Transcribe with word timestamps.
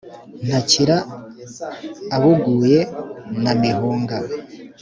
Ntakira 0.45 0.97
abuguye 2.15 2.79
na 3.43 3.51
Mihunga, 3.61 4.17